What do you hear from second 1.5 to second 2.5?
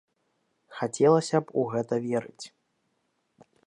у гэта верыць.